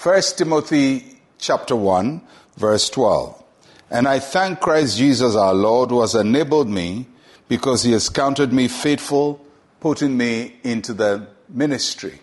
[0.00, 2.22] 1 Timothy chapter 1,
[2.56, 3.42] verse 12.
[3.90, 7.06] And I thank Christ Jesus our Lord who has enabled me
[7.48, 9.44] because he has counted me faithful,
[9.80, 12.20] putting me into the ministry.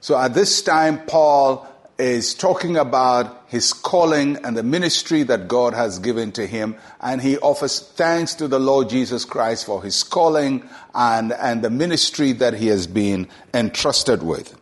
[0.00, 1.68] So at this time, Paul
[1.98, 6.74] is talking about his calling and the ministry that God has given to him.
[7.02, 11.68] And he offers thanks to the Lord Jesus Christ for his calling and, and the
[11.68, 14.58] ministry that he has been entrusted with.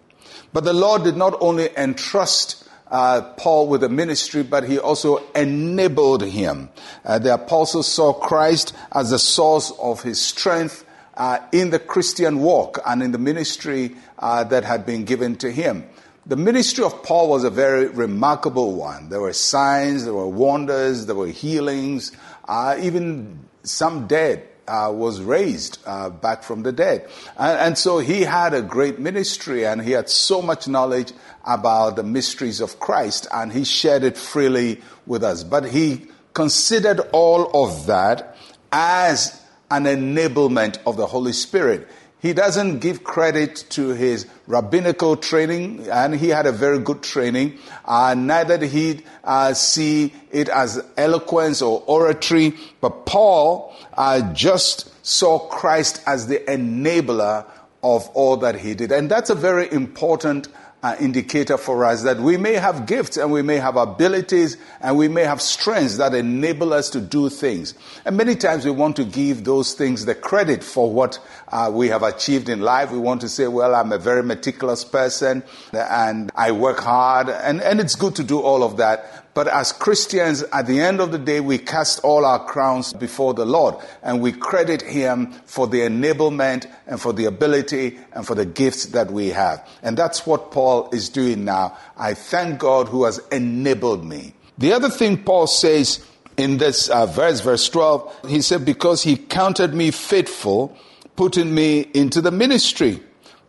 [0.58, 5.18] But the Lord did not only entrust uh, Paul with the ministry, but he also
[5.32, 6.70] enabled him.
[7.04, 10.84] Uh, the apostles saw Christ as the source of his strength
[11.16, 15.52] uh, in the Christian walk and in the ministry uh, that had been given to
[15.52, 15.88] him.
[16.26, 19.10] The ministry of Paul was a very remarkable one.
[19.10, 22.10] There were signs, there were wonders, there were healings,
[22.48, 27.08] uh, even some dead uh, was raised uh, back from the dead.
[27.36, 31.12] And, and, so he had a great ministry and he had so much knowledge
[31.44, 35.42] about the mysteries of Christ and he shared it freely with us.
[35.42, 38.36] But he considered all of that
[38.70, 41.88] as an enablement of the Holy Spirit.
[42.20, 47.58] He doesn't give credit to his rabbinical training, and he had a very good training.
[47.84, 54.90] Uh, neither did he uh, see it as eloquence or oratory, but Paul uh, just
[55.06, 57.46] saw Christ as the enabler
[57.82, 58.90] of all that he did.
[58.90, 60.48] And that's a very important
[60.82, 64.96] uh, indicator for us that we may have gifts and we may have abilities and
[64.96, 67.74] we may have strengths that enable us to do things.
[68.04, 71.18] And many times we want to give those things the credit for what
[71.48, 72.92] uh, we have achieved in life.
[72.92, 77.60] We want to say, well, I'm a very meticulous person and I work hard and,
[77.60, 79.24] and it's good to do all of that.
[79.38, 83.34] But as Christians, at the end of the day, we cast all our crowns before
[83.34, 88.34] the Lord and we credit Him for the enablement and for the ability and for
[88.34, 89.64] the gifts that we have.
[89.80, 91.78] And that's what Paul is doing now.
[91.96, 94.34] I thank God who has enabled me.
[94.58, 96.04] The other thing Paul says
[96.36, 100.76] in this uh, verse, verse 12, he said, because he counted me faithful,
[101.14, 103.00] putting me into the ministry.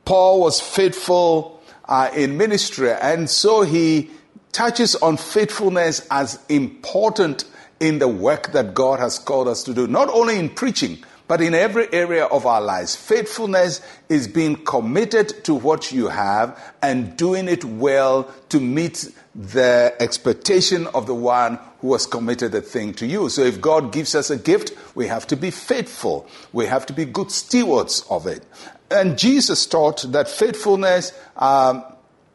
[0.05, 4.11] Paul was faithful uh, in ministry, and so he
[4.51, 7.45] touches on faithfulness as important
[7.79, 11.41] in the work that God has called us to do, not only in preaching, but
[11.41, 12.95] in every area of our lives.
[12.95, 19.95] Faithfulness is being committed to what you have and doing it well to meet the
[19.99, 23.29] expectation of the one who has committed the thing to you.
[23.29, 26.27] So if God gives us a gift, we have to be faithful.
[26.51, 28.43] We have to be good stewards of it.
[28.89, 31.83] And Jesus taught that faithfulness um,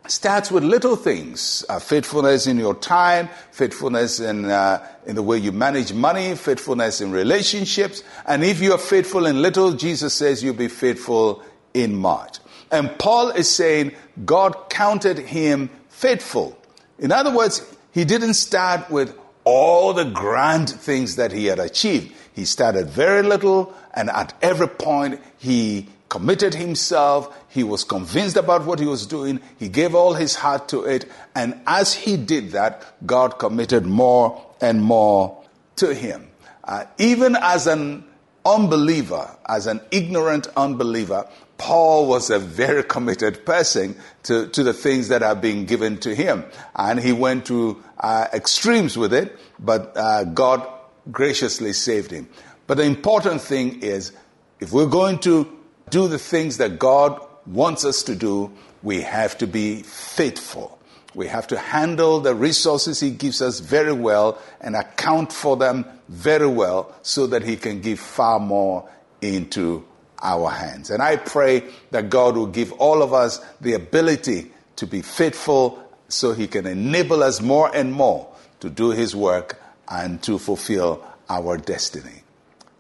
[0.06, 5.38] starts with little things uh, faithfulness in your time, faithfulness in, uh, in the way
[5.38, 8.02] you manage money, faithfulness in relationships.
[8.26, 11.42] And if you are faithful in little, Jesus says you'll be faithful
[11.72, 12.38] in much.
[12.70, 13.92] And Paul is saying
[14.24, 16.58] God counted him faithful.
[16.98, 22.14] In other words, he didn't start with all the grand things that he had achieved.
[22.34, 27.36] He started very little, and at every point, he committed himself.
[27.48, 29.40] He was convinced about what he was doing.
[29.58, 31.10] He gave all his heart to it.
[31.34, 36.28] And as he did that, God committed more and more to him.
[36.62, 38.04] Uh, even as an
[38.46, 45.08] unbeliever, as an ignorant unbeliever, Paul was a very committed person to, to the things
[45.08, 46.44] that are being given to him.
[46.76, 50.64] And he went to uh, extremes with it, but uh, God
[51.10, 52.28] graciously saved him.
[52.68, 54.12] But the important thing is,
[54.60, 55.50] if we're going to
[55.94, 58.50] do the things that God wants us to do,
[58.82, 60.76] we have to be faithful.
[61.14, 65.84] We have to handle the resources He gives us very well and account for them
[66.08, 68.90] very well so that He can give far more
[69.20, 69.86] into
[70.20, 70.90] our hands.
[70.90, 71.62] And I pray
[71.92, 76.66] that God will give all of us the ability to be faithful so He can
[76.66, 78.26] enable us more and more
[78.58, 82.24] to do His work and to fulfill our destiny.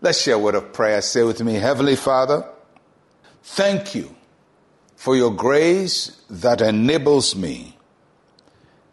[0.00, 1.00] Let's share a word of prayer.
[1.00, 2.44] Say with me, Heavenly Father,
[3.46, 4.16] Thank you
[4.96, 7.76] for your grace that enables me.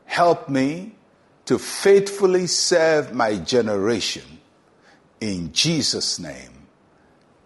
[0.05, 0.93] Help me
[1.45, 4.39] to faithfully serve my generation.
[5.21, 6.67] In Jesus' name,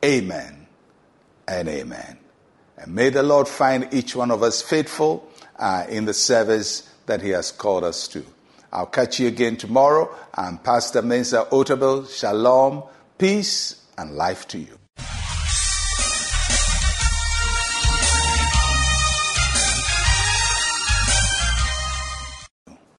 [0.04, 0.66] amen
[1.48, 2.18] and amen.
[2.78, 7.22] And may the Lord find each one of us faithful uh, in the service that
[7.22, 8.26] He has called us to.
[8.74, 10.14] I'll catch you again tomorrow.
[10.34, 12.10] I'm Pastor Mensa Otabil.
[12.10, 12.84] Shalom,
[13.20, 14.80] peace, and life to you.